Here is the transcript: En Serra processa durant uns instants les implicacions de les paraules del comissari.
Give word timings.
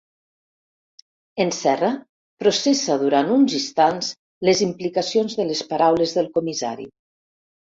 En 1.45 1.51
Serra 1.57 1.91
processa 2.43 2.97
durant 3.03 3.29
uns 3.35 3.57
instants 3.59 4.09
les 4.49 4.65
implicacions 4.69 5.39
de 5.43 5.47
les 5.51 5.63
paraules 5.75 6.17
del 6.21 6.33
comissari. 6.41 6.91